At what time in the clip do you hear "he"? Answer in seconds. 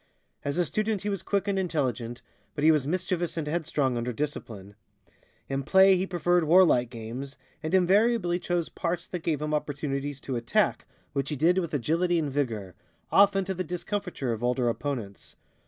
1.03-1.09, 2.63-2.71, 5.95-6.07, 11.29-11.35